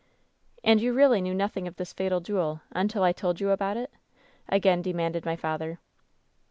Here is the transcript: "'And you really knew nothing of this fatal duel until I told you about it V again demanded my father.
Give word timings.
"'And 0.63 0.81
you 0.81 0.93
really 0.93 1.21
knew 1.21 1.35
nothing 1.35 1.67
of 1.67 1.75
this 1.75 1.93
fatal 1.93 2.19
duel 2.19 2.61
until 2.71 3.03
I 3.03 3.11
told 3.11 3.39
you 3.39 3.51
about 3.51 3.77
it 3.77 3.91
V 3.91 3.97
again 4.55 4.81
demanded 4.81 5.25
my 5.25 5.35
father. 5.35 5.77